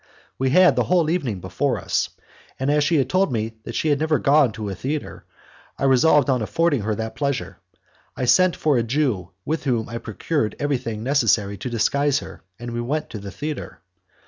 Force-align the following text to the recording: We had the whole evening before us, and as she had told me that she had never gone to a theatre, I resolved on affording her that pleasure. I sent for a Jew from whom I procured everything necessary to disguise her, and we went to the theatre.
We 0.39 0.49
had 0.49 0.75
the 0.75 0.85
whole 0.85 1.11
evening 1.11 1.41
before 1.41 1.77
us, 1.79 2.09
and 2.59 2.71
as 2.71 2.83
she 2.83 2.95
had 2.95 3.07
told 3.07 3.31
me 3.31 3.57
that 3.65 3.75
she 3.75 3.89
had 3.89 3.99
never 3.99 4.17
gone 4.17 4.51
to 4.53 4.67
a 4.69 4.73
theatre, 4.73 5.25
I 5.77 5.83
resolved 5.83 6.27
on 6.27 6.41
affording 6.41 6.81
her 6.81 6.95
that 6.95 7.15
pleasure. 7.15 7.59
I 8.17 8.25
sent 8.25 8.55
for 8.55 8.79
a 8.79 8.81
Jew 8.81 9.29
from 9.45 9.57
whom 9.57 9.89
I 9.89 9.99
procured 9.99 10.55
everything 10.57 11.03
necessary 11.03 11.55
to 11.59 11.69
disguise 11.69 12.17
her, 12.17 12.41
and 12.57 12.71
we 12.71 12.81
went 12.81 13.11
to 13.11 13.19
the 13.19 13.29
theatre. 13.29 13.81